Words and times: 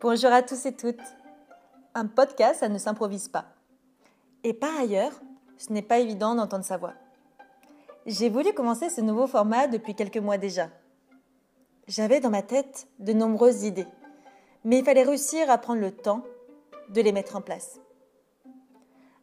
Bonjour 0.00 0.30
à 0.30 0.42
tous 0.42 0.64
et 0.64 0.76
toutes. 0.76 1.02
Un 1.92 2.06
podcast, 2.06 2.60
ça 2.60 2.68
ne 2.68 2.78
s'improvise 2.78 3.26
pas. 3.26 3.46
Et 4.44 4.54
par 4.54 4.78
ailleurs, 4.78 5.10
ce 5.56 5.72
n'est 5.72 5.82
pas 5.82 5.98
évident 5.98 6.36
d'entendre 6.36 6.64
sa 6.64 6.76
voix. 6.76 6.94
J'ai 8.06 8.28
voulu 8.28 8.52
commencer 8.52 8.90
ce 8.90 9.00
nouveau 9.00 9.26
format 9.26 9.66
depuis 9.66 9.96
quelques 9.96 10.18
mois 10.18 10.38
déjà. 10.38 10.68
J'avais 11.88 12.20
dans 12.20 12.30
ma 12.30 12.42
tête 12.42 12.86
de 13.00 13.12
nombreuses 13.12 13.64
idées, 13.64 13.88
mais 14.62 14.78
il 14.78 14.84
fallait 14.84 15.02
réussir 15.02 15.50
à 15.50 15.58
prendre 15.58 15.80
le 15.80 15.90
temps 15.90 16.22
de 16.90 17.00
les 17.00 17.10
mettre 17.10 17.34
en 17.34 17.40
place. 17.40 17.80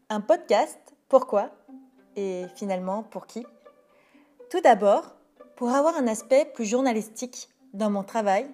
Un 0.09 0.19
podcast, 0.19 0.77
pourquoi 1.07 1.51
Et 2.17 2.47
finalement, 2.53 3.01
pour 3.01 3.27
qui? 3.27 3.45
Tout 4.49 4.59
d'abord, 4.59 5.15
pour 5.55 5.69
avoir 5.69 5.95
un 5.95 6.07
aspect 6.07 6.51
plus 6.53 6.65
journalistique 6.65 7.47
dans 7.73 7.89
mon 7.89 8.03
travail, 8.03 8.45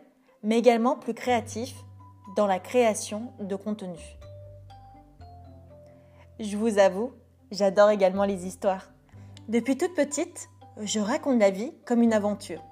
mais 0.44 0.60
également 0.60 0.96
plus 0.96 1.16
créatif 1.16 1.74
dans 2.36 2.48
la 2.48 2.60
création 2.60 3.34
de 3.40 3.56
contenu. 3.56 4.00
Je 6.40 6.58
vous 6.58 6.80
avoue, 6.80 7.14
j'adore 7.52 7.90
également 7.90 8.26
les 8.26 8.48
histoires. 8.48 8.92
Depuis 9.48 9.78
toute 9.78 9.94
petite, 9.94 10.50
je 10.82 11.00
raconte 11.00 11.40
la 11.40 11.52
vie 11.52 11.74
comme 11.86 12.02
une 12.02 12.14
aventure. 12.14 12.64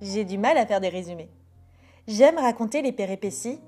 J'ai 0.00 0.24
du 0.24 0.38
mal 0.38 0.58
à 0.58 0.66
faire 0.66 0.80
des 0.80 0.88
résumés. 0.88 1.30
J'aime 2.06 2.38
raconter 2.38 2.82
les 2.82 2.92
péripéties, 2.92 3.60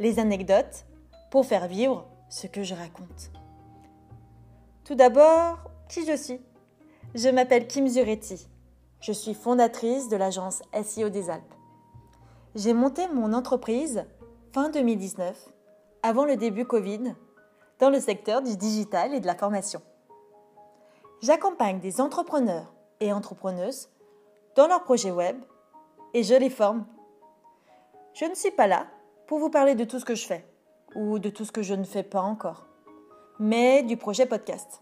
les 0.00 0.18
anecdotes, 0.18 0.86
pour 1.30 1.46
faire 1.46 1.68
vivre 1.68 2.06
ce 2.28 2.46
que 2.46 2.62
je 2.62 2.74
raconte. 2.74 3.30
Tout 4.84 4.96
d'abord, 4.96 5.70
qui 5.88 6.04
je 6.04 6.16
suis? 6.16 6.40
Je 7.14 7.28
m'appelle 7.28 7.68
Kim 7.68 7.86
Zuretti. 7.86 8.48
Je 9.00 9.12
suis 9.12 9.34
fondatrice 9.34 10.08
de 10.08 10.16
l'agence 10.16 10.62
SEO 10.82 11.10
des 11.10 11.30
Alpes. 11.30 11.54
J'ai 12.54 12.72
monté 12.72 13.06
mon 13.08 13.32
entreprise 13.32 14.04
fin 14.54 14.68
2019, 14.68 15.48
avant 16.04 16.24
le 16.24 16.36
début 16.36 16.64
Covid, 16.64 17.16
dans 17.80 17.90
le 17.90 17.98
secteur 17.98 18.40
du 18.40 18.56
digital 18.56 19.12
et 19.12 19.18
de 19.18 19.26
la 19.26 19.34
formation. 19.34 19.82
J'accompagne 21.22 21.80
des 21.80 22.00
entrepreneurs 22.00 22.72
et 23.00 23.12
entrepreneuses 23.12 23.88
dans 24.54 24.68
leurs 24.68 24.84
projets 24.84 25.10
web 25.10 25.36
et 26.12 26.22
je 26.22 26.36
les 26.36 26.50
forme. 26.50 26.86
Je 28.12 28.26
ne 28.26 28.34
suis 28.36 28.52
pas 28.52 28.68
là 28.68 28.86
pour 29.26 29.40
vous 29.40 29.50
parler 29.50 29.74
de 29.74 29.82
tout 29.82 29.98
ce 29.98 30.04
que 30.04 30.14
je 30.14 30.24
fais 30.24 30.46
ou 30.94 31.18
de 31.18 31.30
tout 31.30 31.44
ce 31.44 31.50
que 31.50 31.62
je 31.62 31.74
ne 31.74 31.82
fais 31.82 32.04
pas 32.04 32.22
encore, 32.22 32.68
mais 33.40 33.82
du 33.82 33.96
projet 33.96 34.24
podcast. 34.24 34.78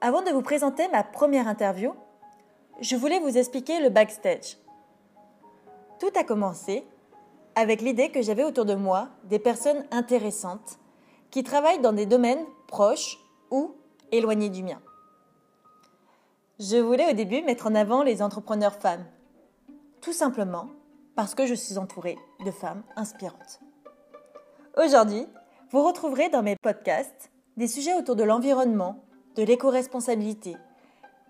Avant 0.00 0.22
de 0.22 0.30
vous 0.30 0.42
présenter 0.42 0.86
ma 0.90 1.02
première 1.02 1.48
interview, 1.48 1.94
je 2.80 2.94
voulais 2.94 3.18
vous 3.18 3.38
expliquer 3.38 3.80
le 3.80 3.88
backstage. 3.88 4.56
Tout 5.98 6.12
a 6.14 6.22
commencé 6.22 6.86
avec 7.54 7.80
l'idée 7.80 8.10
que 8.10 8.22
j'avais 8.22 8.44
autour 8.44 8.64
de 8.64 8.74
moi 8.74 9.08
des 9.24 9.38
personnes 9.38 9.84
intéressantes 9.90 10.78
qui 11.30 11.42
travaillent 11.42 11.80
dans 11.80 11.92
des 11.92 12.06
domaines 12.06 12.44
proches 12.66 13.18
ou 13.50 13.74
éloignés 14.12 14.50
du 14.50 14.62
mien. 14.62 14.80
Je 16.58 16.76
voulais 16.76 17.10
au 17.10 17.14
début 17.14 17.42
mettre 17.42 17.66
en 17.66 17.74
avant 17.74 18.02
les 18.02 18.22
entrepreneurs 18.22 18.74
femmes, 18.74 19.06
tout 20.00 20.12
simplement 20.12 20.68
parce 21.14 21.34
que 21.34 21.46
je 21.46 21.54
suis 21.54 21.78
entourée 21.78 22.18
de 22.44 22.50
femmes 22.50 22.82
inspirantes. 22.96 23.60
Aujourd'hui, 24.76 25.26
vous 25.70 25.84
retrouverez 25.84 26.28
dans 26.28 26.42
mes 26.42 26.56
podcasts 26.56 27.30
des 27.56 27.68
sujets 27.68 27.94
autour 27.94 28.16
de 28.16 28.24
l'environnement, 28.24 29.02
de 29.36 29.42
l'éco-responsabilité, 29.42 30.56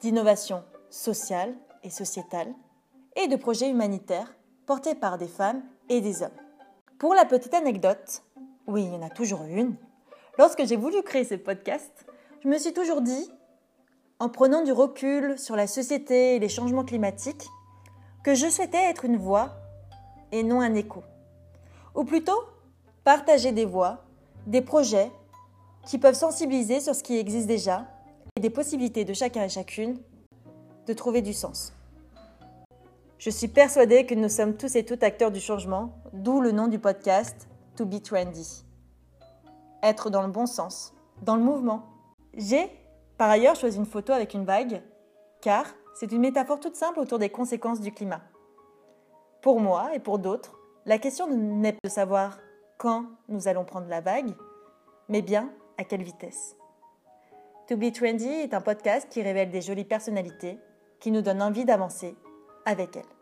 d'innovation 0.01 0.65
sociale 0.89 1.55
et 1.83 1.91
sociétale 1.91 2.53
et 3.17 3.29
de 3.29 3.37
projets 3.37 3.71
humanitaires 3.71 4.35
portés 4.67 4.95
par 4.95 5.19
des 5.19 5.29
femmes 5.29 5.63
des 5.99 6.23
hommes. 6.23 6.31
Pour 7.01 7.15
la 7.15 7.25
petite 7.25 7.55
anecdote, 7.55 8.23
oui, 8.69 8.85
il 8.85 8.93
y 8.93 8.97
en 8.97 9.03
a 9.03 9.11
toujours 9.11 9.43
une, 9.43 9.75
lorsque 10.39 10.65
j'ai 10.65 10.77
voulu 10.77 11.03
créer 11.03 11.25
ce 11.25 11.35
podcast, 11.35 12.07
je 12.45 12.49
me 12.49 12.59
suis 12.59 12.73
toujours 12.73 13.01
dit, 13.01 13.29
en 14.21 14.29
prenant 14.29 14.63
du 14.63 14.71
recul 14.71 15.37
sur 15.37 15.57
la 15.57 15.67
société 15.67 16.37
et 16.37 16.39
les 16.39 16.49
changements 16.49 16.85
climatiques, 16.85 17.49
que 18.23 18.35
je 18.35 18.49
souhaitais 18.49 18.91
être 18.91 19.05
une 19.05 19.17
voix 19.17 19.57
et 20.31 20.45
non 20.45 20.61
un 20.61 20.75
écho. 20.75 21.03
Ou 21.97 22.05
plutôt, 22.05 22.41
partager 23.03 23.51
des 23.51 23.65
voix, 23.65 24.05
des 24.47 24.61
projets 24.61 25.11
qui 25.87 25.99
peuvent 25.99 26.15
sensibiliser 26.15 26.81
sur 26.81 26.95
ce 26.95 27.03
qui 27.03 27.19
existe 27.19 27.47
déjà 27.47 27.89
et 28.37 28.41
des 28.41 28.51
possibilités 28.51 29.05
de 29.05 29.15
chacun 29.15 29.43
et 29.45 29.49
chacune 29.49 29.99
de 30.87 30.93
trouver 30.93 31.23
du 31.23 31.33
sens. 31.33 31.73
Je 33.21 33.29
suis 33.29 33.49
persuadée 33.49 34.07
que 34.07 34.15
nous 34.15 34.31
sommes 34.31 34.57
tous 34.57 34.77
et 34.77 34.85
toutes 34.87 35.03
acteurs 35.03 35.31
du 35.31 35.41
changement, 35.41 35.93
d'où 36.15 36.41
le 36.41 36.53
nom 36.53 36.69
du 36.69 36.79
podcast 36.79 37.51
To 37.77 37.85
Be 37.85 38.03
Trendy. 38.03 38.65
Être 39.83 40.09
dans 40.09 40.23
le 40.23 40.33
bon 40.33 40.47
sens, 40.47 40.95
dans 41.21 41.37
le 41.37 41.43
mouvement. 41.43 41.83
J'ai, 42.33 42.71
par 43.19 43.29
ailleurs, 43.29 43.57
choisi 43.57 43.77
une 43.77 43.85
photo 43.85 44.15
avec 44.15 44.33
une 44.33 44.47
vague, 44.47 44.81
car 45.43 45.67
c'est 45.95 46.13
une 46.13 46.23
métaphore 46.23 46.61
toute 46.61 46.77
simple 46.77 46.99
autour 46.99 47.19
des 47.19 47.29
conséquences 47.29 47.83
du 47.83 47.93
climat. 47.93 48.23
Pour 49.43 49.61
moi 49.61 49.95
et 49.95 49.99
pour 49.99 50.19
d'autres, 50.19 50.59
la 50.87 50.97
question 50.97 51.29
n'est 51.29 51.75
pas 51.75 51.89
de 51.89 51.91
savoir 51.91 52.39
quand 52.79 53.05
nous 53.29 53.49
allons 53.49 53.67
prendre 53.67 53.89
la 53.89 54.01
vague, 54.01 54.33
mais 55.11 55.21
bien 55.21 55.51
à 55.77 55.85
quelle 55.85 56.03
vitesse. 56.03 56.57
To 57.69 57.77
Be 57.77 57.93
Trendy 57.93 58.31
est 58.31 58.55
un 58.55 58.63
podcast 58.63 59.11
qui 59.11 59.21
révèle 59.21 59.51
des 59.51 59.61
jolies 59.61 59.85
personnalités, 59.85 60.59
qui 61.01 61.11
nous 61.11 61.21
donnent 61.21 61.43
envie 61.43 61.67
d'avancer 61.67 62.17
avec 62.65 62.97
elle. 62.97 63.20